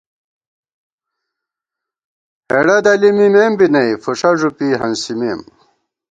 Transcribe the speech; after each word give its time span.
ہېڑہ 2.49 2.77
دَلی 2.85 3.09
مِمېم 3.17 3.53
بی 3.59 3.67
نئ، 3.73 3.89
فُݭہ 4.03 4.31
ݫُپی 4.39 4.67
ہنسِمېم 4.79 5.39